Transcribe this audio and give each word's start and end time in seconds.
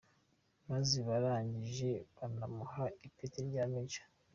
Maze 0.69 0.97
barangije 1.07 1.89
banamuha 2.15 2.83
ipeti 3.07 3.39
rya 3.47 3.63
Major. 3.73 4.07